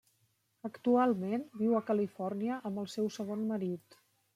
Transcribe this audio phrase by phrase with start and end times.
[0.69, 4.05] Actualment viu a Califòrnia amb el seu segon marit.